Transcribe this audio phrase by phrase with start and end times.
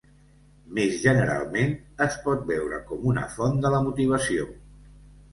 [0.75, 4.49] Més generalment, es pot veure com una font de la motivació.